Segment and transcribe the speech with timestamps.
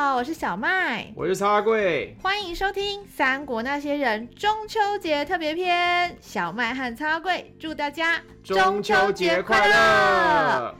[0.00, 6.16] 好，我是小麦，我是茶贵，欢迎收听《三国那些人》中秋节特别篇。
[6.20, 10.72] 小麦和茶贵祝大家中秋节快乐！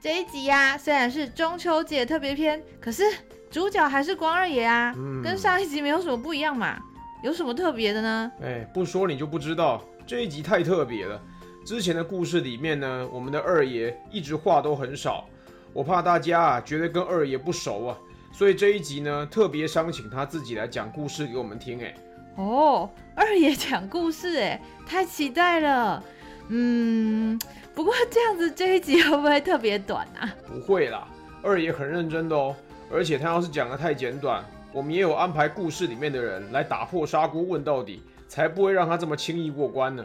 [0.00, 3.04] 这一集呀、啊，虽然是中秋节特别篇，可是
[3.50, 6.78] 主角还是光二爷啊，嗯、跟上一集没有什么不一样嘛？
[7.22, 8.32] 有什么特别的呢？
[8.42, 11.20] 哎，不说你就不知道，这一集太特别了。
[11.62, 15.26] 之前的故事里面呢，我们的二爷一直话都很少。
[15.74, 17.96] 我怕大家啊觉得跟二爷不熟啊，
[18.32, 21.94] 所以这一集呢特别商请他自己来讲故事给我们听哎。
[22.36, 26.02] 哦，二爷讲故事哎，太期待了。
[26.48, 27.38] 嗯，
[27.74, 30.34] 不过这样子这一集会不会特别短啊？
[30.46, 31.06] 不会啦，
[31.42, 32.56] 二爷很认真的哦。
[32.90, 40.02] 而且他要是讲的太简短，我们也有安排故事里面的人来打破砂锅问到底，才不会让他这么轻易过关呢。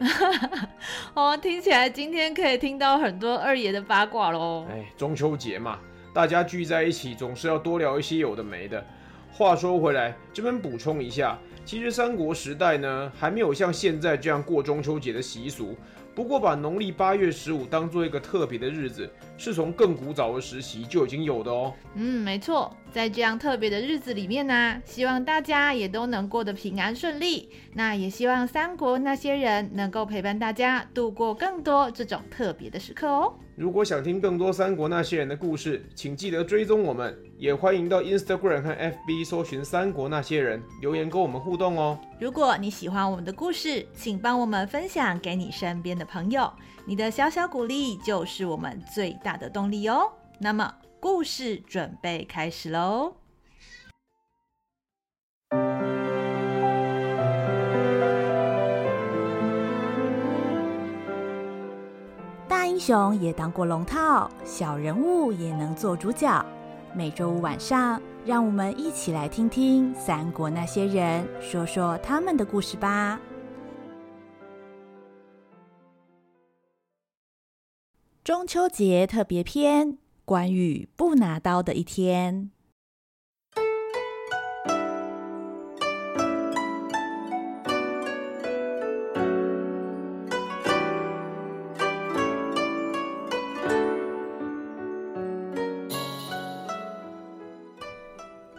[1.12, 4.66] 哦，听起来今天可以听到很多二爷的八卦喽。
[4.70, 5.78] 哎，中秋节嘛，
[6.18, 8.84] 大家聚在一起，总是要多聊一些有的没的。
[9.30, 15.76] 话说回来，这边补充一下，其实三国时代呢，还没有像现在这样过中秋节的习俗。
[16.16, 19.08] 不过，把农历八月十五当做一个特别的日子，
[19.38, 21.72] 是从更古早的时期就已经有的哦。
[21.94, 27.48] 嗯，没错，在这样特别的日子里面呢、啊，希望大家也都能过得平安顺利。
[27.72, 33.32] 那也希望三国那些人能够陪伴大家度过更多这种特别的时刻哦。
[33.54, 41.98] 如果想听更多三国那些人的故事，请记得追踪我们，也欢迎到 Instagram 和 FB 搜寻三国那些人，留言跟我们互动哦。
[42.20, 46.48] 如果你喜欢我们的故事，请帮我们分享给你身边的朋友，
[46.88, 50.10] 你的小小鼓励就是我们最大的动力哦。
[50.38, 53.12] 那么，故事准备开始喽。
[62.48, 66.42] 大英雄也当过龙套，小人物也能做主角。
[66.94, 73.20] 每周五晚上，让我们一起来听听三国那些人说说他们的故事吧。
[78.28, 79.96] 中秋节特别篇：
[80.26, 82.50] 关羽不拿刀的一天。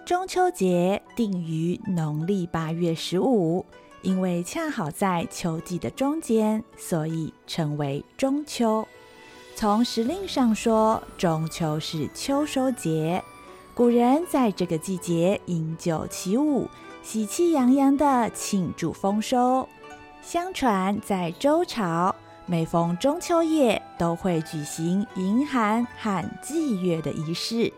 [0.03, 3.63] 中秋节定于农历八月十五，
[4.01, 8.83] 因为恰好在秋季的中间，所以称为中秋。
[9.59, 13.21] 从时令上说，中秋是秋收节，
[13.73, 16.69] 古人在这个季节饮酒起舞，
[17.03, 19.67] 喜气洋洋地庆祝丰收。
[20.21, 22.15] 相传在周朝，
[22.45, 27.73] 每逢中秋夜都会举行迎寒和祭月的仪式。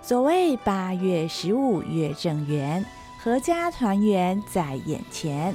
[0.00, 2.82] 所谓八月十五月正圆，
[3.22, 5.54] 阖家团圆在眼前。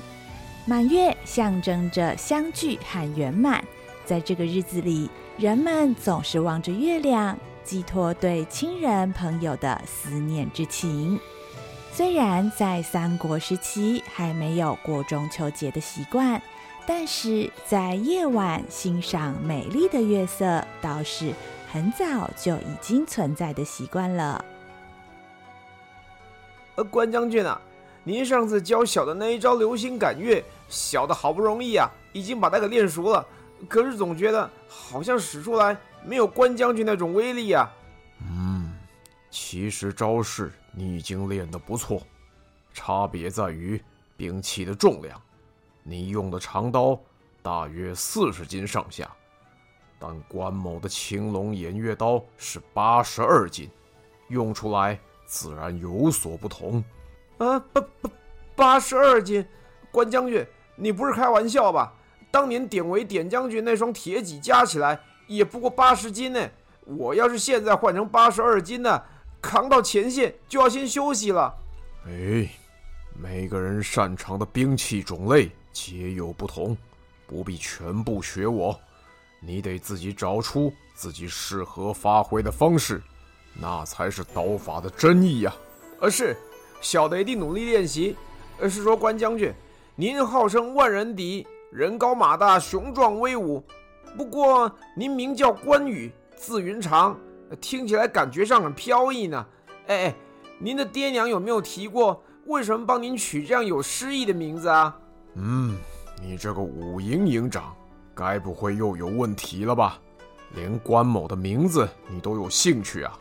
[0.68, 3.66] 满月象征着相聚和圆满，
[4.12, 11.18] 在这个日子里，人们总是望着月亮，寄托对亲人朋友的思念之情。
[11.94, 16.42] 虽然在三国时期还没有过中秋节的习惯，
[16.86, 21.32] 但是在夜晚欣赏美丽的月色倒是
[21.72, 24.44] 很早就已经存在的习惯了。
[26.76, 27.62] 呃，关将军啊，
[28.04, 33.26] 您上次教小的那一招流星赶月，小的好不容易啊，已经把它给练熟了，
[33.68, 37.72] 可是总觉得好像使出来没有关将军那种威力啊。
[38.22, 38.74] 嗯，
[39.30, 42.02] 其实招式你已经练得不错，
[42.74, 43.82] 差别在于
[44.18, 45.22] 兵器的重量。
[45.84, 47.00] 你用的长刀
[47.42, 49.10] 大约四十斤上下。
[50.04, 53.70] 但关某的青龙偃月刀是八十二斤，
[54.30, 56.84] 用出来自然有所不同。
[57.38, 58.10] 啊，八八
[58.56, 59.46] 八十二斤，
[59.92, 60.44] 关将军，
[60.76, 61.94] 你不是开玩笑吧？
[62.32, 66.50] 当年典韦典将军那双铁戟加起来也不过八十斤呢。
[66.86, 69.02] 我要是现在换成八十二斤呢，
[69.42, 71.54] 扛到前线就要先休息了。
[72.08, 72.50] 哎，
[73.22, 76.76] 每个人擅长的兵器种类皆有不同，
[77.28, 78.78] 不必全部学我。
[79.40, 83.02] 你得自己找出自己适合发挥的方式，
[83.54, 85.54] 那才是刀法的真意呀！
[86.00, 86.36] 呃，是，
[86.82, 88.16] 小的一定努力练习。
[88.60, 89.54] 呃，是说关将军，
[89.96, 93.64] 您号称万人敌，人高马大，雄壮威武。
[94.18, 97.18] 不过您名叫关羽，字云长，
[97.62, 99.46] 听起来感觉上很飘逸呢。
[99.88, 100.16] 哎哎，
[100.60, 105.00] 您的爹娘有没有提过，为什么帮您取这样有诗意的名字啊？
[105.36, 105.78] 嗯，
[106.22, 107.74] 你这个五营营长。
[108.14, 109.98] 该不会又有问题了吧？
[110.54, 113.18] 连关某的名字你都有兴趣啊？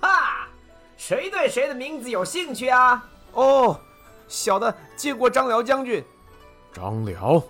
[0.00, 0.48] 哈，
[0.96, 3.04] 谁对谁的名字有兴趣啊？
[3.32, 3.78] 哦，
[4.28, 6.02] 小的见过张辽将军。
[6.72, 7.42] 张辽，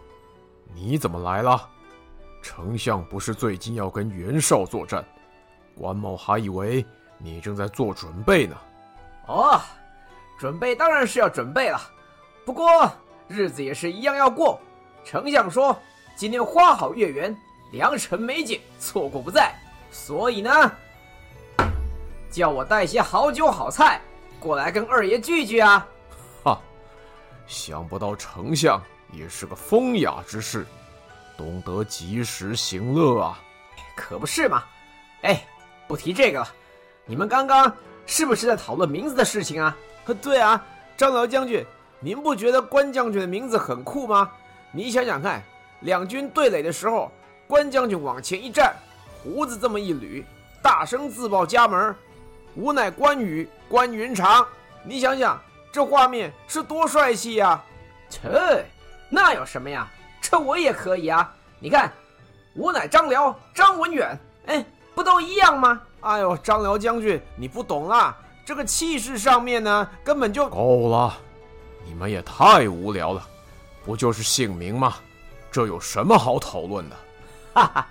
[0.74, 1.70] 你怎么来了？
[2.42, 5.02] 丞相不是最近要跟袁绍作战？
[5.76, 6.84] 关某还以为
[7.16, 8.56] 你正在做准备呢。
[9.26, 9.60] 哦，
[10.38, 11.80] 准备当然是要准备了，
[12.44, 12.92] 不过
[13.28, 14.60] 日子也是一样要过。
[15.04, 15.76] 丞相说
[16.14, 17.34] 今天花好月圆，
[17.72, 19.54] 良辰美景，错过不在，
[19.90, 20.72] 所以呢，
[22.30, 24.00] 叫我带些好酒好菜
[24.38, 25.86] 过来跟二爷聚聚啊。
[26.42, 26.60] 哈，
[27.46, 28.80] 想不到丞相
[29.16, 30.66] 也是个风雅之士。
[31.37, 33.40] 懂得及时行乐啊，
[33.96, 34.62] 可不是嘛！
[35.22, 35.44] 哎，
[35.88, 36.49] 不提这个了。
[37.06, 37.75] 你们刚刚
[38.06, 39.76] 是不是在讨论名字的事情啊？
[40.22, 40.64] 对啊，
[40.96, 41.64] 张辽将军，
[41.99, 44.31] 您不觉得关将军的名字很酷吗？
[44.70, 45.43] 你想想看，
[45.81, 47.10] 两军对垒的时候，
[47.49, 48.75] 关将军往前一站，
[49.22, 50.25] 胡子这么一捋，
[50.62, 51.94] 大声自报家门
[52.55, 54.46] ：“吾乃关羽，关云长。”
[54.87, 55.40] 你想想，
[55.72, 57.60] 这画面是多帅气呀！
[58.08, 58.64] 切，
[59.14, 59.88] 那有什么呀？
[60.20, 61.32] 这我也可以啊！
[61.61, 61.93] 你看，
[62.55, 65.81] 我乃张辽，张文远，哎，不都一样吗？
[66.00, 71.16] 哎呦，张辽将军，你不懂啦，这个气势上面呢，根本就够了！
[71.87, 73.25] 你们也太无聊了，
[73.84, 74.96] 不就是姓名吗？
[75.52, 76.96] 这有什么好讨论的？
[77.55, 77.87] 哈哈，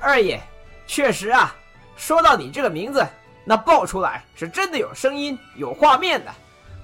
[0.00, 0.40] 二爷，
[0.86, 1.52] 确实啊，
[1.96, 3.04] 说到你这个名字，
[3.44, 6.30] 那报出来是真的有声音、有画面的。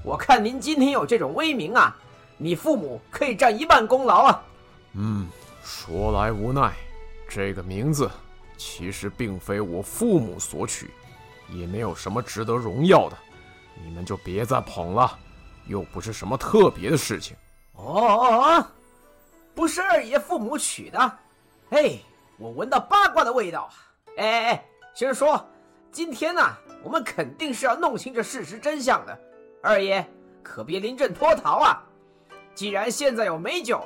[0.03, 1.97] 我看您今天有这种威名啊，
[2.39, 4.45] 你父母可以占一半功劳啊！
[4.93, 5.27] 嗯，
[5.63, 6.73] 说来无奈，
[7.29, 8.11] 这个名字
[8.57, 10.91] 其实并非我父母所取，
[11.51, 13.17] 也没有什么值得荣耀的，
[13.83, 15.19] 你们就别再捧了，
[15.67, 17.37] 又不是什么特别的事情。
[17.73, 18.67] 哦哦哦，
[19.55, 21.19] 不是二爷父母取的，
[21.71, 21.99] 哎，
[22.39, 23.73] 我闻到八卦的味道啊！
[24.19, 25.47] 哎哎哎，先生说，
[25.93, 26.43] 今天呢，
[26.83, 29.19] 我们肯定是要弄清这事实真相的，
[29.63, 30.07] 二爷
[30.43, 31.83] 可别临阵脱逃啊！
[32.57, 33.81] 既然现在有美酒。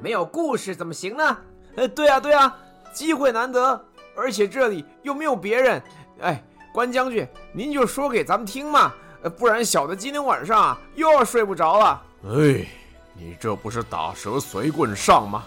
[0.00, 1.36] 没有故事怎么行呢？
[1.76, 2.56] 呃， 对啊，对啊，
[2.92, 3.84] 机会难得，
[4.16, 5.82] 而且这里又没有别人。
[6.20, 6.42] 哎，
[6.72, 8.92] 关将军，您就说给咱们听嘛，
[9.22, 12.02] 呃，不然小的今天晚上啊又要睡不着了。
[12.24, 12.66] 哎，
[13.14, 15.44] 你这不是打蛇随棍上吗？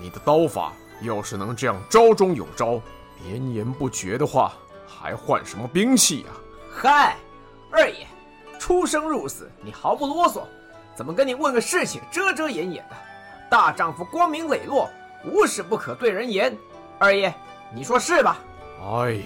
[0.00, 0.72] 你的刀法
[1.02, 2.80] 要是能这样招中有招，
[3.24, 4.52] 绵延不绝的话，
[4.86, 6.30] 还换什么兵器啊？
[6.72, 7.16] 嗨，
[7.72, 8.06] 二爷，
[8.58, 10.42] 出生入死，你毫不啰嗦，
[11.00, 12.96] 怎么跟你问个事情遮遮掩掩的？
[13.48, 14.90] 大丈夫光明磊落，
[15.24, 16.54] 无事不可对人言。
[16.98, 17.32] 二爷，
[17.74, 18.36] 你说是吧？
[18.82, 19.24] 哎呀，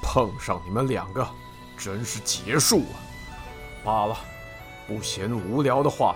[0.00, 1.26] 碰上你们两个，
[1.76, 2.94] 真是劫数啊！
[3.82, 4.16] 罢了，
[4.86, 6.14] 不嫌无聊的话，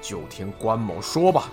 [0.00, 1.50] 就听关某说吧。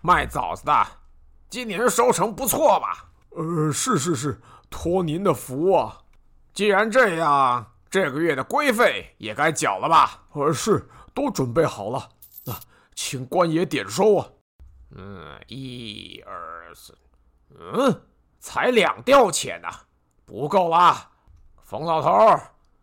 [0.00, 0.86] 卖枣子的。
[1.48, 3.10] 今年收成不错吧？
[3.30, 5.98] 呃，是是是，托您的福啊。
[6.52, 10.24] 既然这样，这个月的规费也该缴了吧？
[10.32, 12.08] 呃，是，都准备好了。
[12.44, 12.60] 那、啊、
[12.94, 14.26] 请官爷点收啊。
[14.96, 16.96] 嗯，一二三，
[17.58, 18.02] 嗯，
[18.40, 19.82] 才两吊钱呐、啊，
[20.24, 21.10] 不够啦。
[21.62, 22.40] 冯老头，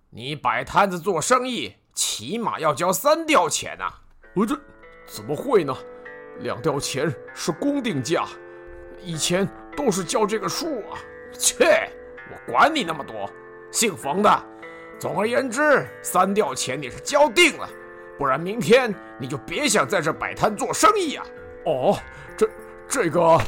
[0.09, 4.01] 你摆摊子做生意，起码要交三吊钱呐、啊。
[4.33, 4.59] 我、呃、这
[5.05, 5.75] 怎么会呢？
[6.39, 8.25] 两吊钱是公定价。
[9.01, 10.99] 以前都是交这个数啊！
[11.37, 11.89] 切，
[12.31, 13.29] 我管你那么多，
[13.71, 14.43] 姓冯的。
[14.99, 17.69] 总而言之，三吊钱你是交定了，
[18.17, 21.25] 不然明天你就别想在这摆摊做生意啊！
[21.65, 21.99] 哦，
[22.35, 22.49] 这
[22.87, 23.39] 这个，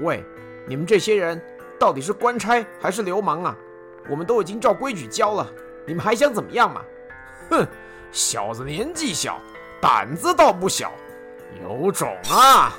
[0.00, 0.24] 喂，
[0.66, 1.42] 你们这些人
[1.78, 3.56] 到底是官差还是流氓啊？
[4.08, 5.52] 我们都已经照规矩交了，
[5.84, 6.82] 你们还想怎么样嘛？
[7.50, 7.66] 哼，
[8.12, 9.40] 小子年纪小，
[9.80, 10.92] 胆子倒不小，
[11.62, 12.76] 有种啊！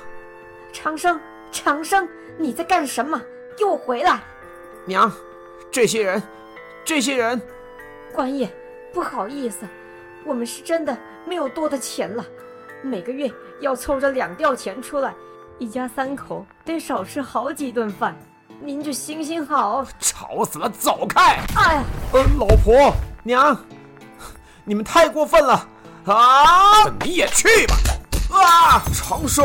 [0.72, 1.20] 长生。
[1.54, 3.20] 长生，你在干什么？
[3.58, 4.22] 给我回来！
[4.86, 5.12] 娘，
[5.70, 6.22] 这些人，
[6.82, 7.38] 这些人，
[8.10, 8.50] 官爷，
[8.90, 9.68] 不好意思，
[10.24, 12.24] 我们是真的没有多的钱了，
[12.80, 15.14] 每个月要凑着两吊钱出来，
[15.58, 18.16] 一家三口得少吃好几顿饭，
[18.58, 19.84] 您就行行好。
[20.00, 21.38] 吵死了，走开！
[21.54, 23.54] 哎呀，呃，老婆娘，
[24.64, 25.68] 你们太过分了
[26.06, 26.88] 啊！
[27.04, 27.74] 你也去吧！
[28.32, 29.44] 啊，长生，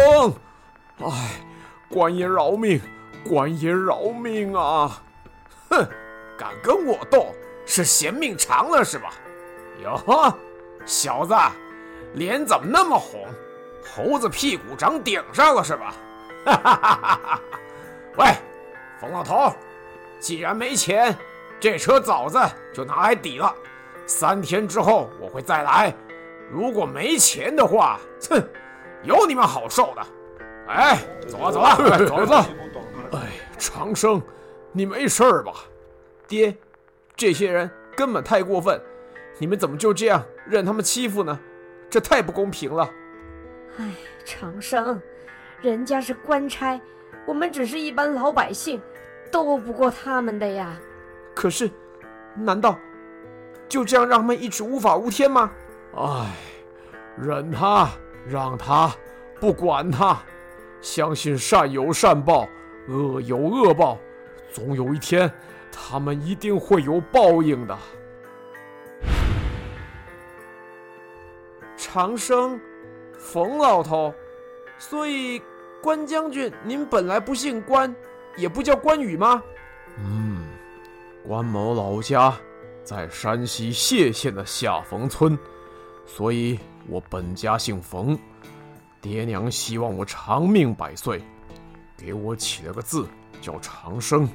[1.00, 1.41] 哎。
[1.89, 2.82] 官爷饶命！
[3.25, 5.01] 官爷饶命啊！
[5.70, 5.88] 哼，
[6.38, 7.34] 敢跟我斗，
[7.65, 9.13] 是嫌命长了是吧？
[9.82, 10.38] 哟呵，
[10.86, 11.34] 小子，
[12.13, 13.25] 脸怎么那么红？
[13.96, 15.94] 猴子屁股长顶上了是吧？
[16.44, 17.41] 哈哈哈哈哈！
[18.17, 18.25] 喂，
[19.00, 19.53] 冯老头，
[20.20, 21.17] 既然没钱，
[21.58, 22.38] 这车枣子
[22.74, 23.56] 就拿来抵了。
[24.06, 25.96] 三天之后我会再来，
[26.51, 27.98] 如果没钱的话，
[28.29, 28.44] 哼，
[29.08, 30.06] 有你们好受的。
[30.68, 32.46] 哎，走啊走啊， 走了走了。
[33.14, 34.22] 哎，长生，
[34.74, 35.54] 你没事吧？
[36.28, 36.56] 爹，
[37.16, 38.80] 这些人根本太过分，
[39.40, 41.40] 你们怎么就这样任他们欺负呢？
[41.90, 42.90] 这太不公平了。
[43.78, 43.92] 哎，
[44.26, 45.02] 长生，
[45.62, 46.80] 人家是官差，
[47.26, 48.82] 我们只是一般老百姓，
[49.32, 50.78] 斗不过他们的呀。
[51.34, 51.72] 可是，
[52.36, 52.78] 难道
[53.70, 55.50] 就这样让他们一直无法无天吗？
[55.96, 56.34] 哎，
[57.18, 57.90] 忍他，
[58.29, 58.93] 让他，
[59.39, 60.19] 不管他，
[60.81, 62.48] 相信善有善报，
[62.88, 63.98] 恶有恶报，
[64.51, 65.31] 总有一天，
[65.72, 67.77] 他们一定会有报应的。
[71.77, 72.60] 长生，
[73.17, 74.13] 冯老头，
[74.77, 75.41] 所以
[75.81, 77.96] 关将军，您本来不姓关，
[78.36, 79.41] 也不叫关羽吗？
[80.00, 80.46] 嗯，
[81.25, 82.36] 关某老家
[82.84, 85.38] 在山西谢县的下冯村，
[86.05, 88.17] 所以我本家姓冯。
[89.00, 91.22] 爹娘希望我长命百岁，
[91.96, 93.08] 给我起了个字
[93.41, 94.27] 叫长生。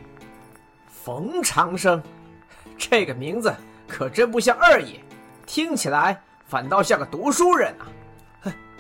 [0.87, 2.01] 冯长生，
[2.79, 3.53] 这个名字
[3.89, 5.03] 可真不像二爷，
[5.47, 7.91] 听起来反倒像个读书人啊。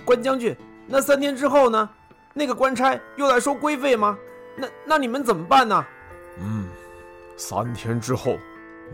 [0.05, 1.88] 关将军，那三天之后呢？
[2.33, 4.17] 那个官差又来收规费吗？
[4.57, 5.85] 那那你们怎么办呢？
[6.38, 6.67] 嗯，
[7.37, 8.38] 三天之后，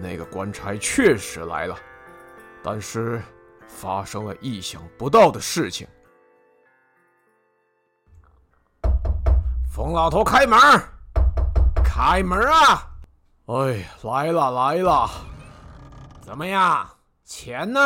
[0.01, 1.79] 那个官差确实来了，
[2.63, 3.23] 但是
[3.69, 5.87] 发生了意想不到的事情。
[9.71, 10.59] 冯老头，开门！
[11.85, 12.91] 开门啊！
[13.47, 15.09] 哎，来了来了，
[16.21, 16.89] 怎么样？
[17.25, 17.81] 钱呢？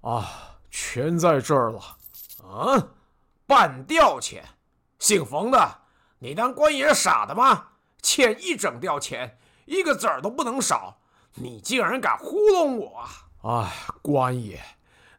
[0.00, 0.28] 啊，
[0.70, 1.80] 全在这儿了。
[2.42, 2.88] 嗯，
[3.46, 4.44] 半吊钱，
[4.98, 5.78] 姓冯的，
[6.18, 7.68] 你当官爷傻的吗？
[8.02, 10.98] 欠一整吊钱，一个子儿都不能少，
[11.34, 13.04] 你竟然敢糊弄我！
[13.42, 14.60] 哎，官爷，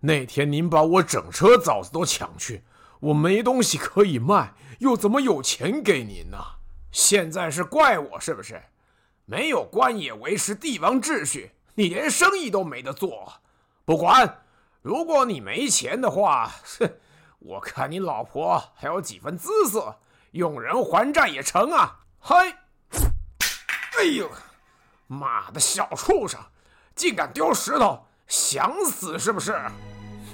[0.05, 2.63] 那天您把我整车枣子都抢去，
[2.99, 6.37] 我没东西可以卖，又怎么有钱给您呢？
[6.91, 8.61] 现在是怪我是不是？
[9.23, 13.35] 没有官也维持帝王秩序，你连生意都没得做。
[13.85, 14.43] 不管，
[14.81, 16.89] 如果你没钱的话，哼。
[17.39, 19.99] 我看你老婆还有几分姿色，
[20.31, 21.99] 用人还债也成啊！
[22.17, 22.35] 嗨，
[23.97, 24.29] 哎呦，
[25.07, 26.39] 妈的小畜生，
[26.95, 29.53] 竟敢丢石头，想死是不是？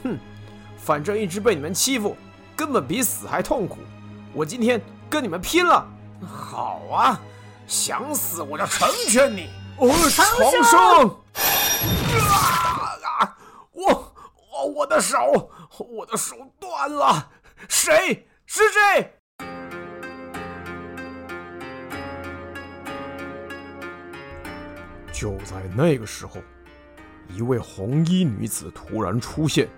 [0.03, 0.17] 哼，
[0.77, 2.15] 反正一直被你们欺负，
[2.55, 3.77] 根本比死还痛苦。
[4.33, 5.87] 我今天跟你们拼了！
[6.25, 7.19] 好啊，
[7.67, 9.49] 想死我就成全你！
[9.77, 11.09] 哦，重生！
[13.19, 13.37] 啊！
[13.71, 14.05] 我。
[14.75, 17.29] 我的手，我的手断了。
[17.69, 18.27] 谁？
[18.45, 19.13] 是谁？
[25.13, 26.41] 就在那个时候，
[27.29, 29.69] 一位红衣女子突然出现，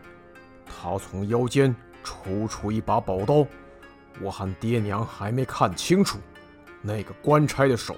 [0.71, 3.45] 他从腰间抽出一把宝刀。
[4.21, 6.19] 我和爹娘还没看清楚，
[6.81, 7.95] 那个官差的手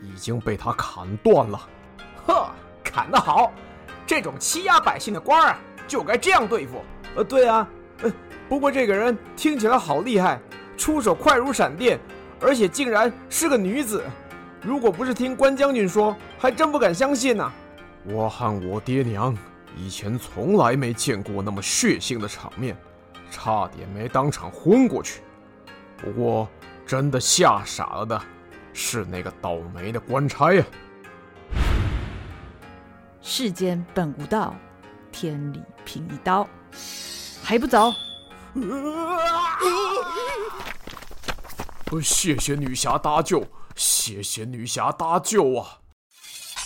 [0.00, 1.68] 已经被他砍断了。
[2.26, 2.50] 呵，
[2.82, 3.52] 砍得好！
[4.06, 5.56] 这种欺压百姓的官儿。
[5.86, 6.82] 就该这样对付。
[7.14, 7.68] 呃，对啊，
[8.02, 8.12] 呃，
[8.48, 10.40] 不过这个人听起来好厉害，
[10.78, 12.00] 出手快如闪电，
[12.40, 14.02] 而且竟然是个女子。
[14.62, 17.52] 如果不是听关将军说，还真不敢相信呢。
[18.06, 19.36] 我和我爹娘
[19.76, 22.76] 以前从来没见过那么血腥的场面，
[23.30, 25.20] 差点没当场昏过去。
[25.96, 26.48] 不过，
[26.86, 28.22] 真的吓傻了的，
[28.72, 30.64] 是那个倒霉的官差呀。
[33.22, 34.54] 世间本无道。
[35.16, 36.44] 天理凭一刀，
[37.40, 37.92] 还不走？
[42.02, 45.78] 谢谢女侠搭救，谢谢女侠搭救啊！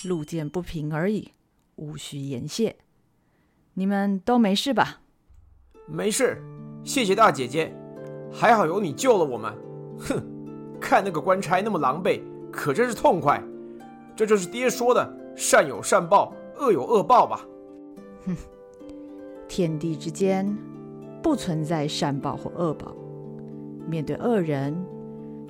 [0.04, 1.34] 路见不平而已，
[1.74, 2.74] 无需言谢。
[3.78, 4.98] 你们都没事吧？
[5.86, 6.42] 没事，
[6.82, 7.72] 谢谢大姐姐，
[8.28, 9.54] 还好有你救了我们。
[10.00, 10.20] 哼，
[10.80, 12.20] 看那个官差那么狼狈，
[12.50, 13.40] 可真是痛快。
[14.16, 17.46] 这就是爹说的“善有善报，恶有恶报”吧？
[18.26, 18.36] 哼，
[19.46, 20.58] 天地之间
[21.22, 22.92] 不存在善报或恶报。
[23.86, 24.76] 面对恶人，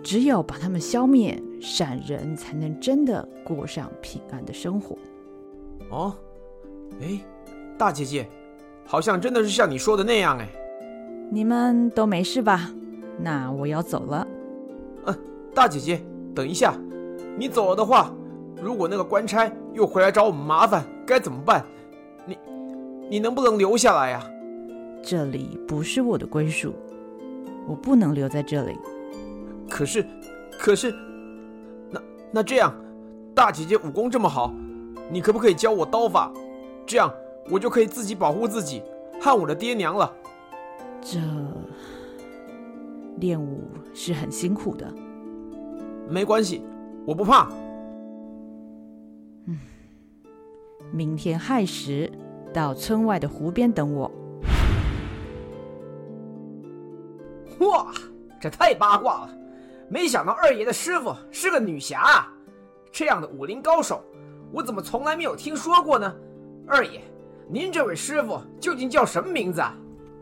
[0.02, 4.98] 只有把他们消灭，善人才能真的过上平安的生活。
[5.88, 6.14] 哦，
[7.00, 7.18] 哎，
[7.78, 8.28] 大姐姐，
[8.84, 10.48] 好像真的是像你说的那样哎。
[11.30, 12.70] 你们都没事吧？
[13.20, 14.26] 那我要走了。
[15.06, 15.16] 嗯，
[15.54, 16.02] 大姐姐，
[16.34, 16.74] 等一下，
[17.38, 18.12] 你走了的话，
[18.60, 21.64] 如果那个官差又回来找我们麻烦，该怎么办？
[22.26, 22.36] 你
[23.08, 24.28] 你能不能留下来呀？
[25.00, 26.74] 这里不是我的归属，
[27.68, 28.76] 我不能留在这里。
[29.70, 30.04] 可是，
[30.58, 30.92] 可是，
[31.90, 32.00] 那
[32.32, 32.74] 那这样，
[33.36, 34.52] 大姐姐武功这么好，
[35.08, 36.32] 你可不可以教我刀法？
[36.84, 37.12] 这样
[37.50, 38.82] 我就可以自己保护自己，
[39.20, 40.10] 和和我的爹娘了。
[41.02, 41.18] 这
[43.18, 43.62] 练武
[43.92, 44.90] 是很辛苦的。
[46.08, 46.64] 没关系，
[47.06, 47.50] 我不怕。
[49.46, 49.58] 嗯，
[50.90, 52.10] 明天亥时
[52.54, 54.10] 到村外的湖边等我。
[57.60, 57.92] 哇，
[58.40, 59.30] 这太八卦了！
[59.90, 62.32] 没想到二爷的师傅是个女侠啊！
[62.90, 64.02] 这样的武林高手，
[64.52, 66.14] 我怎么从来没有听说过呢？
[66.66, 67.02] 二爷，
[67.50, 69.74] 您这位师傅究竟叫什么名字啊？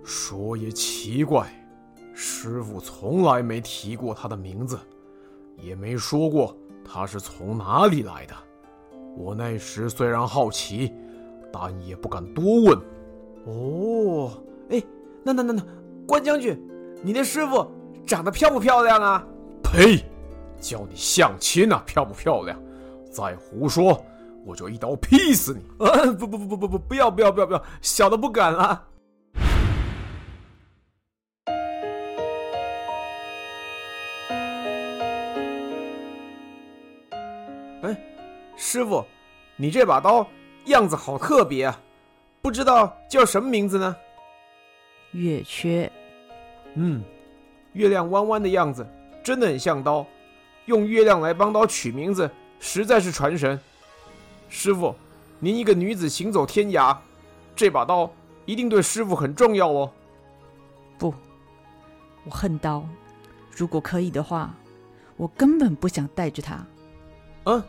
[0.05, 1.49] 说也奇怪，
[2.15, 4.79] 师傅从来没提过他的名字，
[5.57, 8.35] 也没说过他是从哪里来的。
[9.17, 10.93] 我那时虽然好奇，
[11.53, 12.79] 但也不敢多问。
[13.47, 14.41] 哦，
[14.71, 14.81] 哎，
[15.25, 15.63] 那那那那，
[16.07, 16.57] 关将军，
[17.03, 17.67] 你的师傅
[18.07, 19.27] 长得漂不漂亮啊？
[19.65, 20.05] 呸！
[20.61, 22.57] 叫你相亲啊，漂不漂亮？
[23.11, 24.01] 再胡说，
[24.47, 25.61] 我就一刀劈死你！
[25.85, 28.87] 呃，不不不不不不，不要不要不要不要，小的不敢了。
[37.83, 37.97] 哎，
[38.57, 39.05] 师傅，
[39.57, 40.25] 你这把刀
[40.67, 41.81] 样子好特别啊，
[42.41, 43.97] 不知道叫什么名字呢？
[45.11, 45.91] 月缺。
[46.75, 47.03] 嗯，
[47.73, 48.87] 月亮弯弯的样子。
[49.25, 50.07] 真的很像刀，
[50.67, 53.59] 用月亮来帮刀取名字，实在是传神。
[54.49, 54.95] 师傅，
[55.39, 56.97] 您一个女子行走天涯，
[57.55, 58.11] 这把刀
[58.45, 59.93] 一定对师傅很重要哦。
[60.99, 61.13] 不，
[62.25, 62.87] 我恨刀。
[63.51, 64.55] 如果可以的话，
[65.17, 66.65] 我根本不想带着它。
[67.45, 67.63] 嗯，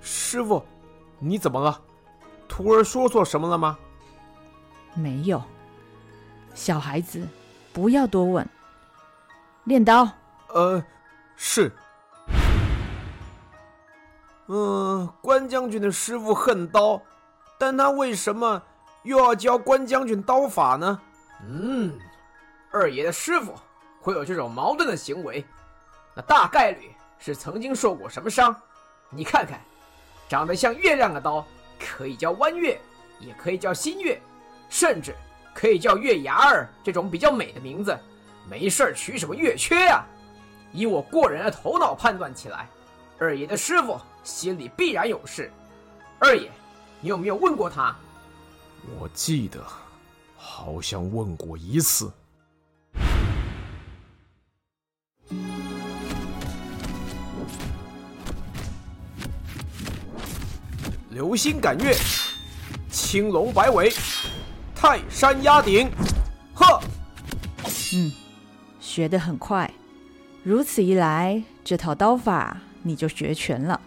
[0.00, 0.62] 师傅，
[1.18, 1.80] 你怎么了？
[2.48, 3.78] 徒儿说错什么了吗？
[4.94, 5.42] 没有。
[6.54, 7.26] 小孩子，
[7.72, 8.46] 不要多问。
[9.64, 10.08] 练刀。
[10.48, 10.82] 呃，
[11.36, 11.72] 是。
[14.52, 17.00] 嗯，关将军的师傅恨刀，
[17.56, 18.60] 但他为什么
[19.04, 21.00] 又要教关将军刀法呢？
[21.48, 21.96] 嗯，
[22.72, 23.54] 二爷的师傅
[24.00, 25.46] 会有这种矛盾的行为，
[26.16, 28.52] 那大概率是曾经受过什么伤。
[29.08, 29.60] 你看看，
[30.28, 31.46] 长得像月亮的刀，
[31.78, 32.80] 可以叫弯月，
[33.20, 34.20] 也可以叫新月，
[34.68, 35.14] 甚至
[35.54, 37.96] 可以叫月牙儿这种比较美的名字。
[38.48, 40.04] 没事儿取什么月缺啊？
[40.72, 42.68] 以我过人的头脑判断起来，
[43.20, 45.52] 二爷的师傅心里必然有事。
[46.18, 46.50] 二爷，
[47.02, 47.94] 你有没有问过他？
[48.98, 49.62] 我记得
[50.38, 52.10] 好像问过一次。
[61.10, 61.94] 流星赶月，
[62.90, 63.92] 青龙摆尾，
[64.74, 65.90] 泰山压顶，
[66.54, 66.80] 呵！
[67.94, 68.10] 嗯，
[68.80, 69.70] 学得很快。
[70.42, 73.80] 如此一来，这套刀法你就学全了。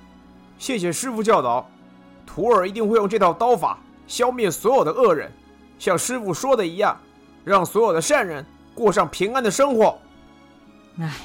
[0.57, 1.69] 谢谢师傅教导，
[2.25, 3.77] 徒儿一定会用这套刀法
[4.07, 5.31] 消灭所有的恶人，
[5.77, 6.97] 像师傅说的一样，
[7.43, 9.97] 让所有的善人过上平安的生活。
[10.99, 11.17] 唉，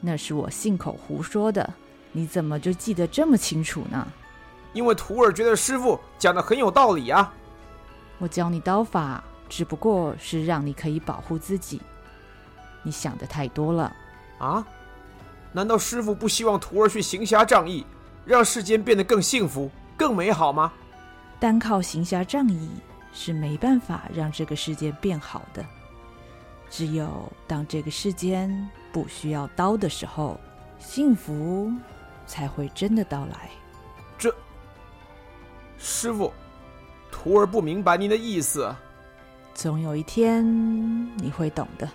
[0.00, 1.72] 那是我信口胡说的，
[2.12, 4.06] 你怎么就记得这么清楚呢？
[4.72, 7.32] 因为徒儿觉得师傅讲的很有道理啊。
[8.18, 11.80] 我教你刀法，只不过是让你可以保护自己。
[12.82, 13.92] 你想的太多了。
[14.38, 14.66] 啊？
[15.52, 17.84] 难道师傅不希望徒儿去行侠仗义，
[18.24, 20.72] 让世间变得更幸福、更美好吗？
[21.38, 22.70] 单靠行侠仗义
[23.12, 25.64] 是没办法让这个世界变好的。
[26.68, 30.38] 只有当这个世间不需要刀的时候，
[30.78, 31.72] 幸福
[32.26, 33.50] 才会真的到来。
[34.16, 34.32] 这，
[35.78, 36.32] 师傅，
[37.10, 38.72] 徒儿不明白您的意思。
[39.52, 40.44] 总有一天
[41.16, 41.88] 你会懂的，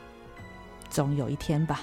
[0.89, 1.79] 总有一天吧。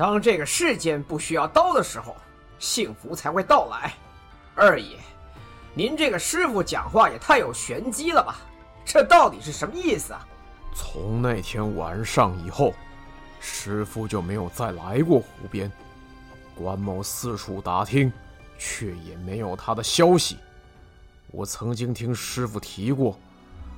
[0.00, 2.16] 当这个世间不需要刀的时候，
[2.58, 3.92] 幸福才会到来。
[4.54, 4.96] 二爷，
[5.74, 8.38] 您这个师傅讲话也太有玄机了吧？
[8.82, 10.26] 这到底是什么意思啊？
[10.74, 12.72] 从那天晚上以后，
[13.40, 15.70] 师傅就没有再来过湖边。
[16.54, 18.10] 关某四处打听，
[18.58, 20.38] 却也没有他的消息。
[21.30, 23.18] 我曾经听师傅提过，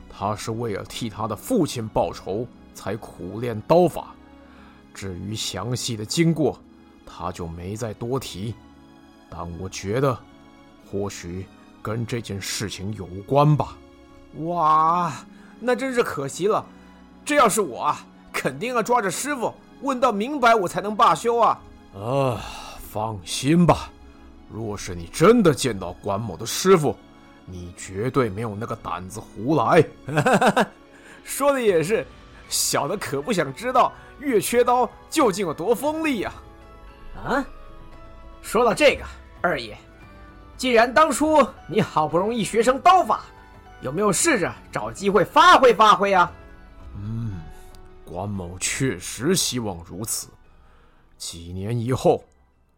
[0.08, 4.14] 他是为了替他的父亲报仇，才苦练刀法。
[4.94, 6.60] 至于详细的经过，
[7.04, 8.54] 他就没再多提。
[9.30, 10.18] 但我觉得，
[10.90, 11.46] 或许
[11.80, 13.76] 跟这件事情有关吧。
[14.44, 15.12] 哇，
[15.58, 16.64] 那真是可惜了。
[17.24, 21.60] 这要是我啊，肯定要抓着师傅问到明白，我才能罢休啊。
[21.94, 22.40] 啊，
[22.78, 23.90] 放心吧。
[24.50, 26.94] 若是你真的见到关某的师傅，
[27.46, 29.82] 你绝对没有那个胆子胡来。
[31.24, 32.06] 说的也是，
[32.48, 33.92] 小的可不想知道。
[34.22, 36.32] 月缺刀究竟有多锋利呀？
[37.16, 37.44] 啊，
[38.40, 39.04] 说到这个，
[39.40, 39.76] 二爷，
[40.56, 43.20] 既然当初你好不容易学成刀法，
[43.80, 46.32] 有没有试着找机会发挥发挥啊？
[46.96, 47.40] 嗯，
[48.04, 50.28] 关某确实希望如此。
[51.16, 52.24] 几年以后，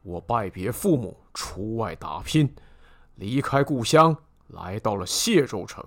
[0.03, 2.53] 我拜别父母，出外打拼，
[3.15, 4.15] 离开故乡，
[4.49, 5.83] 来到了谢州城，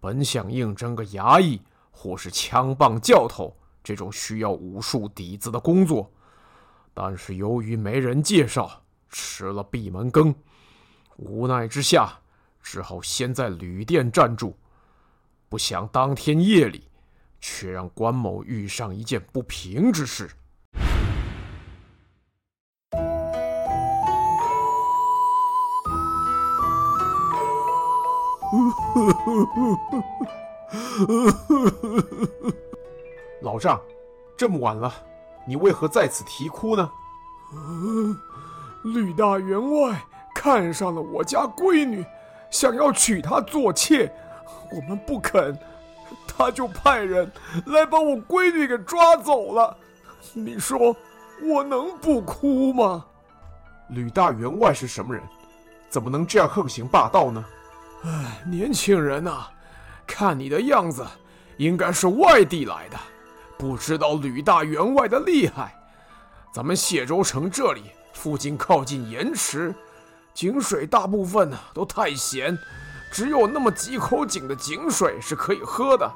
[0.00, 6.10] 本想应征个衙役或是枪棒教头这种需要武术底子的工作，
[6.92, 10.34] 但是由于没人介绍，吃了闭门羹。
[11.16, 12.20] 无奈之下，
[12.62, 14.56] 只好先在旅店暂住。
[15.48, 16.88] 不想当天夜里，
[17.40, 20.30] 却让关某遇上一件不平之事。
[33.42, 33.80] 老丈，
[34.36, 34.92] 这么晚了，
[35.46, 36.90] 你为何在此啼哭呢？
[38.84, 40.00] 吕大员外。
[40.32, 42.02] 看上了我家闺女，
[42.50, 44.10] 想要娶她做妾，
[44.72, 45.58] 我们不肯，
[46.26, 47.30] 他就派人
[47.66, 49.76] 来把我闺女给抓走了。
[50.32, 50.96] 你说
[51.42, 53.04] 我能不哭吗？
[53.88, 55.22] 吕大员外是什么人？
[55.90, 57.44] 怎么能这样横行霸道呢？
[58.04, 59.48] 哎，年轻人呐，
[60.06, 61.04] 看你的样子，
[61.58, 62.96] 应该是外地来的，
[63.60, 65.78] 不知道吕大员外的厉害。
[66.50, 69.74] 咱们谢州城这里附近靠近盐池。
[70.32, 72.58] 井水大部分呢都太咸，
[73.12, 76.10] 只有那么几口井的井水是可以喝的。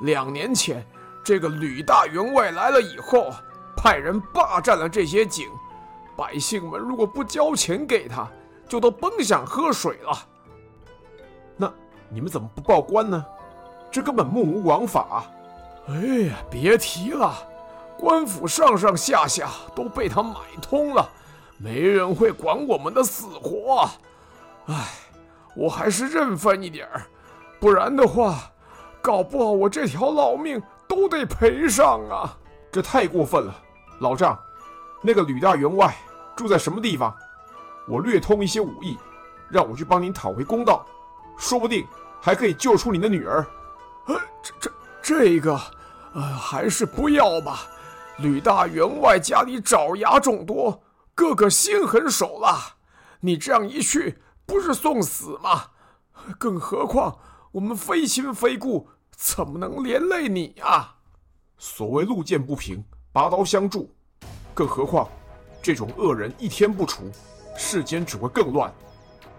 [0.00, 0.84] 两年前，
[1.22, 3.30] 这个吕大员外来了以后，
[3.76, 5.48] 派人霸占了这些井，
[6.16, 8.28] 百姓们如果不交钱给他，
[8.66, 10.18] 就都甭想喝水了。
[11.56, 11.72] 那
[12.08, 13.24] 你们怎么不报官呢？
[13.92, 15.24] 这根本目无王法。
[15.88, 15.94] 哎
[16.28, 17.34] 呀，别提了，
[17.98, 21.08] 官府上上下下都被他买通了。
[21.56, 23.88] 没人会管我们的死活，
[24.66, 24.86] 唉，
[25.54, 27.02] 我还是认分一点儿，
[27.60, 28.50] 不然的话，
[29.00, 32.36] 搞不好我这条老命都得赔上啊！
[32.72, 33.54] 这太过分了，
[34.00, 34.36] 老丈，
[35.00, 35.94] 那个吕大员外
[36.34, 37.14] 住在什么地方？
[37.86, 38.98] 我略通一些武艺，
[39.48, 40.84] 让我去帮您讨回公道，
[41.38, 41.86] 说不定
[42.20, 43.46] 还可以救出您的女儿。
[44.06, 44.72] 呃，这这
[45.04, 45.60] 这个，
[46.14, 47.66] 呃，还是不要吧。
[48.20, 50.82] 吕大员外家里爪牙众多。
[51.14, 52.74] 个个心狠手辣，
[53.20, 55.66] 你这样一去，不是送死吗？
[56.38, 57.16] 更何况
[57.52, 60.96] 我们非亲非故，怎么能连累你啊？
[61.58, 63.94] 所谓路见不平，拔刀相助。
[64.54, 65.06] 更何况
[65.62, 67.12] 这种恶人一天不除，
[67.56, 68.72] 世间只会更乱。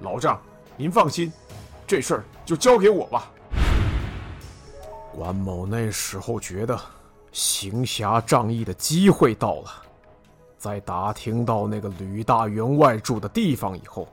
[0.01, 0.39] 老丈，
[0.78, 1.34] 您放心，
[1.86, 3.30] 这事儿就交给我吧。
[5.15, 6.78] 关某那时候觉得
[7.32, 9.71] 行侠仗义的机会到了。
[10.58, 14.08] 在打听到那个吕大员外住的地方以后，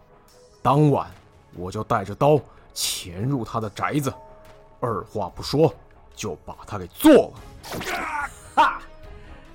[0.62, 1.10] 当晚
[1.56, 2.38] 我就带着刀
[2.72, 4.14] 潜入他的宅子，
[4.80, 5.74] 二话不说
[6.14, 7.32] 就把他给做了。
[8.54, 8.80] 哈！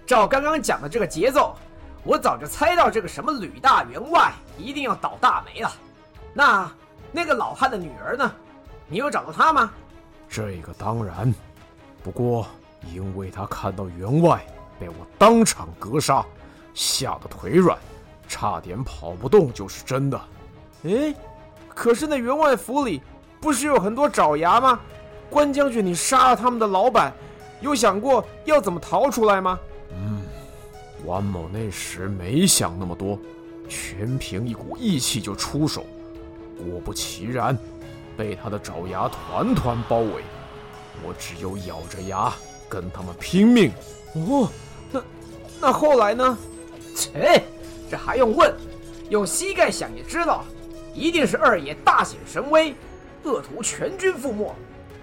[0.05, 1.55] 照刚刚讲的这个节奏，
[2.03, 5.71] 我早就猜到这个什么吕大员外一定要倒大霉了。
[6.33, 6.69] 那
[7.11, 8.29] 那个老汉的女儿呢？
[8.87, 9.71] 你有找到她吗？
[10.29, 11.33] 这个当然，
[12.03, 12.47] 不过
[12.93, 14.45] 因为他看到员外
[14.79, 16.25] 被我当场格杀。
[16.73, 17.75] 吓得腿软，
[18.27, 20.21] 差点跑不动，就是真的。
[20.83, 21.11] 哎，
[21.67, 23.01] 可是那员外府里
[23.41, 24.79] 不是有很多爪牙吗？
[25.27, 27.11] 关将军，你杀了他们的老板，
[27.61, 29.59] 有想过要怎么逃出来吗？
[29.91, 30.21] 嗯，
[31.03, 33.17] 关某那时没想那么多，
[33.67, 35.83] 全凭一股义气就出手。
[36.63, 37.57] 果不其然，
[38.17, 40.23] 被他的爪牙团团包围，
[41.03, 42.33] 我只有咬着牙
[42.67, 43.71] 跟他们拼命。
[44.15, 44.49] 哦，
[44.91, 45.03] 那
[45.61, 46.37] 那后来呢？
[46.95, 47.43] 切，
[47.91, 48.53] 这还用问？
[49.09, 50.43] 用膝盖想也知道，
[50.93, 52.75] 一定是二爷大显神威，
[53.23, 54.53] 恶徒全军覆没，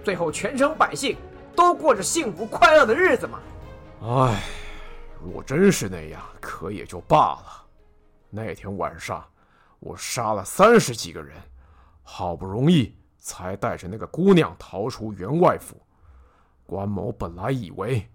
[0.03, 1.17] 最后全城百姓
[1.55, 3.39] 都过着幸福快乐的日子嘛。
[4.03, 4.43] 唉，
[5.25, 7.65] 若真是那样，可也就罢了。
[8.29, 9.25] 那天晚上，
[9.79, 11.37] 我杀了三十几个人，
[12.03, 12.93] 好不容易
[13.25, 15.81] 才带着那个姑娘逃出员外府。
[16.67, 18.07] 关某本来以为，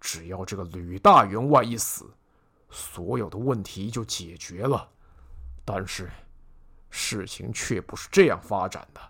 [0.00, 2.12] 只要这个吕大员外一死，
[2.68, 4.88] 所有的问题就解决了，
[5.64, 6.10] 但是
[6.90, 9.00] 事情却不是这样发展的。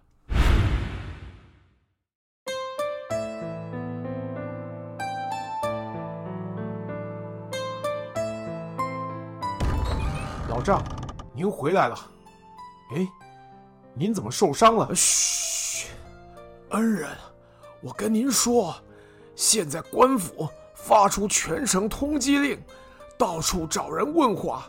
[10.50, 10.82] 老丈，
[11.34, 11.96] 您回来了。
[12.94, 13.08] 哎，
[13.98, 14.94] 您怎么受伤了？
[14.94, 15.88] 嘘，
[16.68, 17.08] 恩人，
[17.80, 18.74] 我跟您说，
[19.34, 22.62] 现在官府发出全城通缉令。
[23.16, 24.66] 到处找人问话，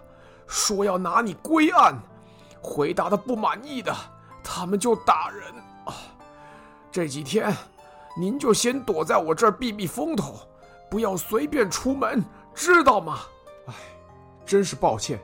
[0.47, 1.99] 说要拿你归案，
[2.61, 3.93] 回答的不满意的，
[4.41, 5.93] 他们就打人啊。
[6.89, 7.53] 这几天，
[8.15, 10.35] 您就先躲在我这儿避避风头，
[10.89, 12.23] 不要随便出门，
[12.55, 13.19] 知道吗？
[13.65, 13.73] 哎，
[14.45, 15.19] 真是抱歉，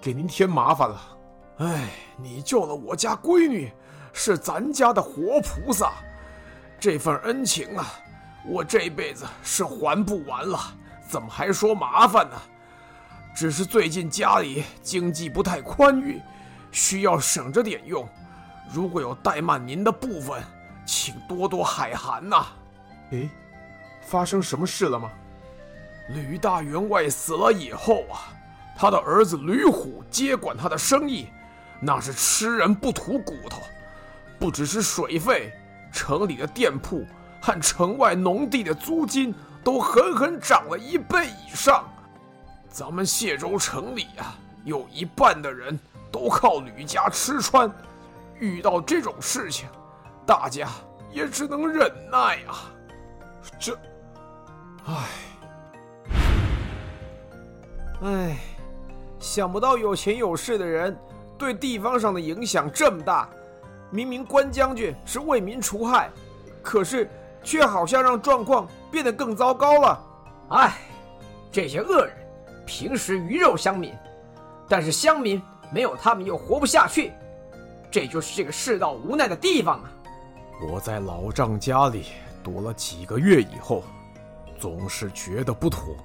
[0.00, 1.13] 给您添麻烦了。
[1.58, 3.70] 哎，你救了我家闺女，
[4.12, 5.92] 是咱家的活菩萨，
[6.80, 7.86] 这份恩情啊，
[8.44, 10.58] 我这辈子是还不完了，
[11.08, 12.36] 怎么还说麻烦呢？
[13.36, 16.20] 只是最近家里经济不太宽裕，
[16.72, 18.08] 需要省着点用，
[18.72, 20.42] 如果有怠慢您的部分，
[20.84, 22.46] 请多多海涵呐。
[23.10, 23.30] 诶，
[24.02, 25.08] 发生什么事了吗？
[26.08, 28.26] 吕大员外死了以后啊，
[28.76, 31.28] 他的儿子吕虎接管他的生意。
[31.84, 33.60] 那是吃人不吐骨头，
[34.38, 35.52] 不只是水费，
[35.92, 37.04] 城里的店铺
[37.42, 41.84] 和城外农地的租金都狠狠涨了一倍以上。
[42.70, 45.78] 咱们谢州城里啊，有一半的人
[46.10, 47.70] 都靠吕家吃穿，
[48.38, 49.68] 遇到这种事情，
[50.24, 50.66] 大家
[51.12, 52.72] 也只能忍耐啊。
[53.60, 53.78] 这，
[54.86, 54.94] 唉，
[58.00, 58.38] 唉，
[59.20, 60.96] 想不到有钱有势的人。
[61.38, 63.28] 对地方上的影响这么大，
[63.90, 66.10] 明明关将军是为民除害，
[66.62, 67.10] 可是
[67.42, 70.04] 却好像让状况变得更糟糕了。
[70.50, 70.78] 唉，
[71.50, 72.14] 这些恶人
[72.64, 73.92] 平时鱼肉乡民，
[74.68, 75.42] 但是乡民
[75.72, 77.12] 没有他们又活不下去，
[77.90, 79.90] 这就是这个世道无奈的地方啊！
[80.70, 82.06] 我在老丈家里
[82.42, 83.82] 躲了几个月以后，
[84.58, 85.96] 总是觉得不妥，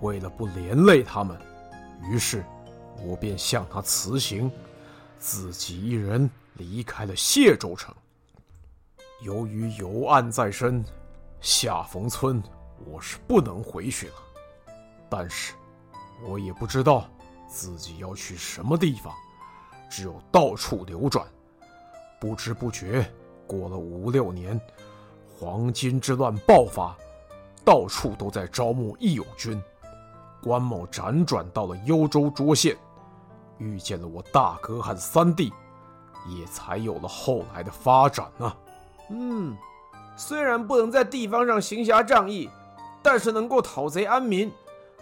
[0.00, 1.36] 为了不连累他们，
[2.10, 2.42] 于是。
[3.02, 4.50] 我便向他辞行，
[5.18, 7.94] 自己一人离开了谢州城。
[9.22, 10.84] 由于有案在身，
[11.40, 12.42] 下冯村
[12.84, 14.14] 我是不能回去了。
[15.08, 15.54] 但是，
[16.26, 17.08] 我也不知道
[17.48, 19.12] 自己要去什么地方，
[19.90, 21.26] 只有到处流转。
[22.20, 23.08] 不知不觉
[23.46, 24.60] 过了五六年，
[25.38, 26.96] 黄巾之乱爆发，
[27.64, 29.60] 到处都在招募义勇军。
[30.40, 32.76] 关某辗转到了幽州涿县。
[33.58, 35.52] 遇见了我大哥和三弟，
[36.26, 38.52] 也才有了后来的发展呢、
[39.10, 39.56] 嗯，
[40.16, 42.48] 虽然不能在地方上行侠仗义，
[43.02, 44.52] 但是能够讨贼安民，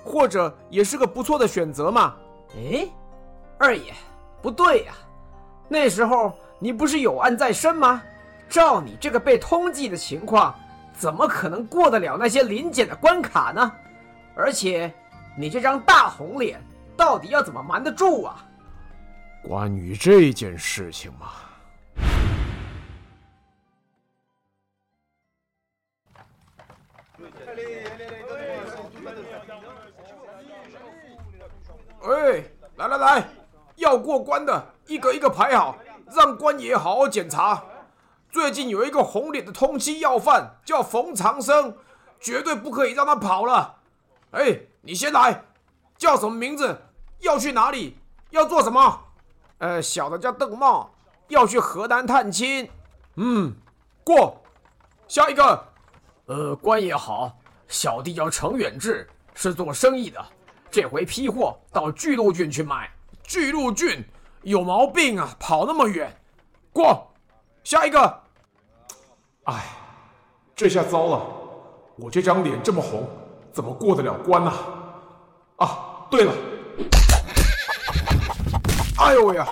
[0.04, 2.14] 或者也是个不错的选择嘛。
[2.56, 2.88] 哎，
[3.58, 3.92] 二爷，
[4.40, 4.92] 不对呀、
[5.68, 8.02] 那时候你不是有案在身吗？
[8.48, 10.54] 照你这个被通缉的情况，
[10.96, 13.72] 怎么可能过得了那些临检的关卡呢？
[14.36, 14.92] 而且，
[15.36, 16.62] 你这张大红脸。
[16.96, 18.44] 到底要怎么瞒得住啊？
[19.42, 21.32] 关于这件事情嘛，
[32.02, 32.44] 哎，
[32.76, 33.28] 来来来，
[33.76, 35.78] 要过关的一个一个排好，
[36.10, 37.62] 让官爷好好检查。
[38.30, 41.76] 最近有一个红脸的通缉要犯，叫冯长生，
[42.18, 43.76] 绝对不可以让他跑了。
[44.32, 45.44] 哎，你先来，
[45.96, 46.82] 叫什么名字？
[47.20, 47.96] 要去哪里？
[48.30, 49.00] 要做什么？
[49.58, 50.90] 呃，小的叫邓茂，
[51.28, 52.68] 要去河南探亲。
[53.14, 53.54] 嗯，
[54.04, 54.42] 过。
[55.08, 55.64] 下一个。
[56.26, 60.22] 呃，官爷好，小弟叫程远志，是做生意的，
[60.70, 62.90] 这回批货到巨鹿郡去卖。
[63.22, 64.04] 巨鹿郡
[64.42, 66.14] 有毛病啊，跑那么远。
[66.72, 67.06] 过。
[67.62, 68.22] 下一个。
[69.44, 69.64] 哎，
[70.54, 71.26] 这下糟了，
[71.96, 73.08] 我这张脸这么红，
[73.52, 74.52] 怎么过得了关呢？
[75.56, 76.32] 啊，对了。
[78.98, 79.46] 哎呦喂呀！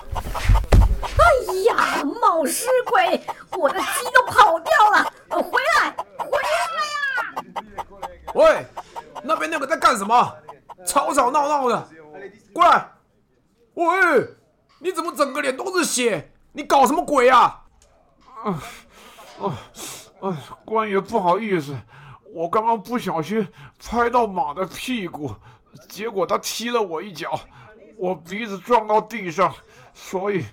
[1.01, 1.23] 哎
[1.65, 3.21] 呀，冒失鬼！
[3.57, 5.11] 我的鸡都跑掉了！
[5.29, 5.41] 回
[5.79, 6.49] 来，回来
[6.93, 6.97] 呀！
[8.33, 8.65] 喂，
[9.23, 10.35] 那边那个在干什么？
[10.85, 11.87] 吵吵闹闹的，
[12.53, 12.89] 过来！
[13.75, 14.27] 喂，
[14.79, 16.31] 你怎么整个脸都是血？
[16.51, 17.63] 你搞什么鬼啊？
[18.43, 18.61] 啊
[19.41, 19.57] 啊
[20.21, 20.37] 啊！
[20.63, 21.75] 官爷不好意思，
[22.33, 23.47] 我刚刚不小心
[23.79, 25.33] 拍到马的屁股，
[25.89, 27.39] 结果他踢了我一脚。
[27.97, 29.55] 我鼻子撞到地上，
[29.93, 30.43] 所以，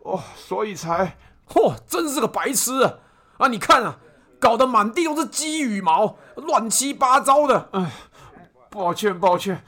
[0.00, 1.14] 哦，所以才，
[1.46, 2.94] 嚯，真是个白痴啊！
[3.36, 3.98] 啊，你看啊，
[4.40, 7.68] 搞得满地都是鸡羽毛，乱七八糟的。
[7.72, 7.90] 哎，
[8.70, 9.62] 抱歉抱歉，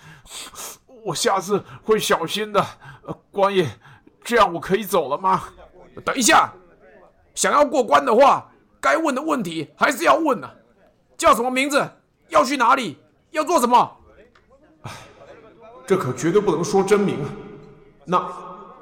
[1.05, 2.65] 我下次会小心的。
[3.03, 3.69] 呃，官爷，
[4.25, 5.51] 这样我可以走了吗？
[6.07, 6.51] 等一下，
[7.35, 10.55] 想要过关的话，该问的问题还是要问的啊。
[11.19, 11.87] 叫什么名字？
[12.31, 12.99] 要去哪里？
[13.33, 13.98] 要做什么？
[15.89, 17.17] 这可绝对不能说真名！
[18.05, 18.31] 那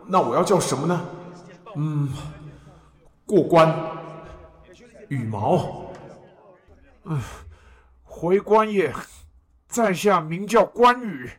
[0.08, 1.00] 那我要叫什么呢？
[1.76, 2.12] 嗯，
[3.24, 3.72] 过关，
[5.06, 5.86] 羽毛。
[7.04, 7.22] 嗯，
[8.02, 8.92] 回关爷，
[9.68, 11.30] 在下名叫关羽，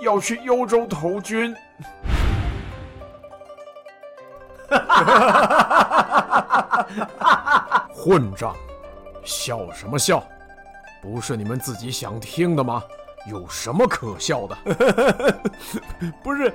[0.00, 1.54] 要去幽州投军。
[7.94, 8.52] 混账！
[9.22, 10.20] 笑什么笑？
[11.00, 12.82] 不是你们自己想听的吗？
[13.26, 14.56] 有什么可笑的？
[16.22, 16.54] 不是，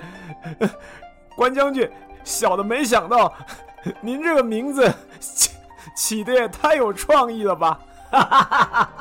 [1.36, 1.90] 关将军，
[2.24, 3.34] 小的没想到，
[4.02, 5.52] 您这个名字起
[5.96, 7.80] 起的也太有创意了吧！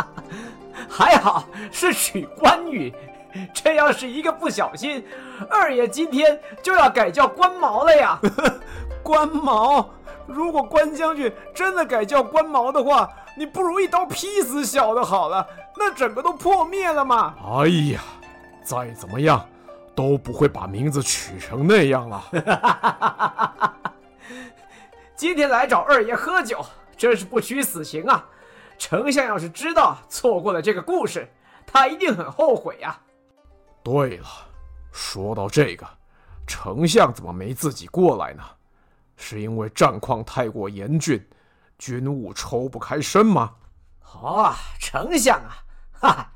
[0.89, 2.93] 还好是取关羽，
[3.55, 5.07] 这要是一个不小心，
[5.49, 8.19] 二爷今天就要改叫关毛了呀！
[9.03, 9.89] 关毛，
[10.27, 17.35] 如果关将军真的改叫关毛的话，你不如一刀劈死小的好了，那整个都破灭了嘛！
[17.61, 18.03] 哎呀，
[18.63, 19.47] 再怎么样
[19.95, 23.73] 都不会把名字取成那样了。
[25.17, 26.65] 今天来找二爷喝酒，
[26.97, 28.25] 真是不虚此行啊！
[28.79, 31.29] 丞相要是知道错过了这个故事，
[31.65, 32.99] 他一定很后悔呀。
[33.83, 34.27] 对了，
[34.93, 35.87] 说到这个，
[36.47, 38.43] 丞相怎么没自己过来呢？
[39.17, 41.25] 是因为战况太过严峻，
[41.83, 43.55] 军务抽不开身吗？
[44.15, 45.51] 哦，丞相啊，
[45.91, 46.33] 哈哈，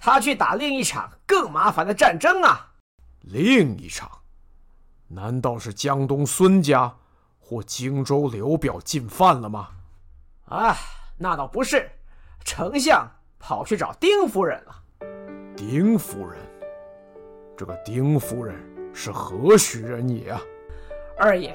[0.00, 2.72] 他去打另一场更麻烦的战争啊。
[3.20, 4.10] 另一场？
[5.06, 6.92] 难道是江东孙家
[7.38, 9.68] 或荆州刘表进犯了吗？
[10.46, 10.76] 啊。
[11.16, 11.88] 那倒不是，
[12.44, 14.74] 丞相跑去找丁夫人了。
[15.56, 16.40] 丁夫人，
[17.56, 18.56] 这个丁夫人
[18.92, 20.40] 是何许人也啊？
[21.16, 21.54] 二爷，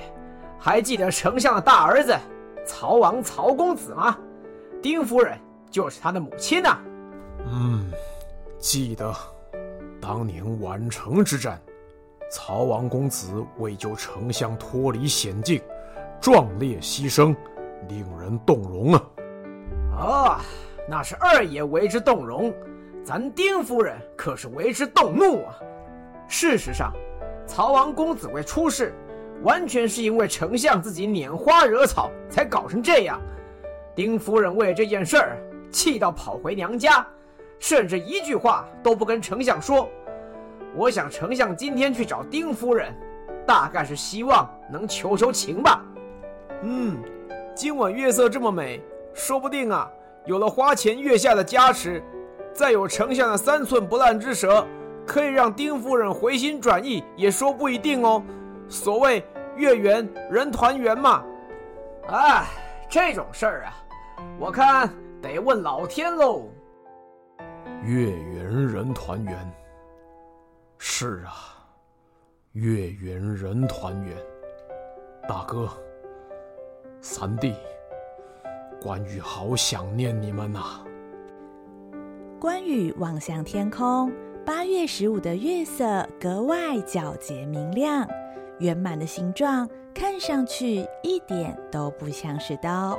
[0.57, 2.17] 还记得丞相的大儿子
[2.65, 4.17] 曹王曹公子吗？
[4.81, 5.37] 丁夫人
[5.71, 6.81] 就是他的母亲呐、啊。
[7.47, 7.91] 嗯，
[8.59, 9.13] 记得，
[10.01, 11.61] 当年宛城之战，
[12.31, 15.61] 曹王公子为救丞相脱离险境，
[16.19, 17.35] 壮烈牺牲，
[17.87, 19.03] 令人动容啊。
[19.97, 20.37] 哦，
[20.89, 22.53] 那是二爷为之动容，
[23.03, 25.55] 咱丁夫人可是为之动怒啊！
[26.27, 26.91] 事实上，
[27.47, 28.93] 曹王公子为出事，
[29.43, 33.21] 完全是因为丞相自己拈花惹草才搞成这样。
[33.95, 35.37] 丁夫人为这件事儿
[35.71, 37.05] 气到跑回娘家，
[37.59, 39.89] 甚至一句话都不跟丞相说。
[40.75, 42.93] 我想丞相今天去找丁夫人，
[43.45, 45.81] 大概是希望能求求情吧。
[46.63, 46.97] 嗯，
[47.55, 48.81] 今晚月色这么美。
[49.13, 49.89] 说不定啊，
[50.25, 52.03] 有了花前月下的加持，
[52.51, 54.67] 再有丞相的三寸不烂之舌，
[55.05, 58.21] 可以让丁夫人回心转意，也说不一定哦。
[58.67, 59.23] 所谓
[59.55, 61.23] 月圆人团圆嘛。
[62.07, 62.45] 哎，
[62.89, 63.73] 这种事儿啊，
[64.39, 64.89] 我看
[65.21, 66.49] 得问老天喽。
[67.83, 69.53] 月圆人团圆。
[70.77, 71.57] 是啊，
[72.53, 74.15] 月圆人团圆。
[75.27, 75.69] 大哥，
[77.01, 77.55] 三弟。
[78.81, 80.85] 关羽好想念你们呐、啊！
[82.39, 84.11] 关羽望向天空，
[84.45, 88.07] 八月十五的月色格外皎洁明亮，
[88.59, 92.97] 圆满的形状看上去一点都不像是刀。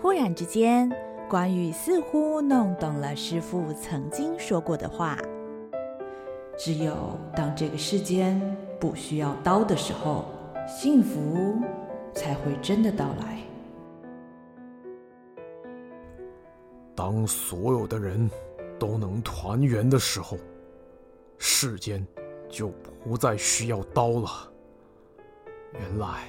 [0.00, 0.90] 忽然之间，
[1.28, 5.18] 关羽似乎弄懂了师傅曾经说过的话：
[6.56, 8.40] 只有当这个世间
[8.78, 10.26] 不需要刀的时候，
[10.68, 11.56] 幸福
[12.14, 13.38] 才会真的到来。
[16.94, 18.30] 当所有的人
[18.78, 20.38] 都能团圆的时候，
[21.38, 22.06] 世间
[22.48, 22.68] 就
[23.02, 24.52] 不再需要刀了。
[25.74, 26.28] 原来，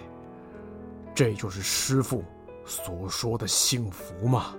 [1.14, 2.24] 这就是师父
[2.66, 4.56] 所说的幸福吗？